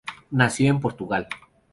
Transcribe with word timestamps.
Nació 0.31 0.67
en 0.71 0.79
Portugal. 0.79 1.27